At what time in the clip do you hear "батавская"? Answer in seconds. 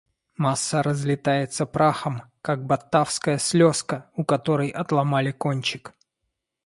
2.65-3.37